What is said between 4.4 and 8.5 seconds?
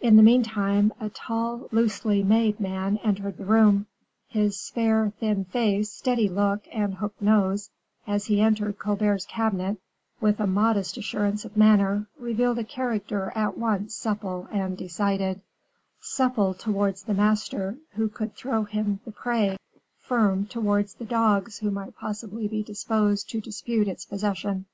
spare, thin face, steady look, and hooked nose, as he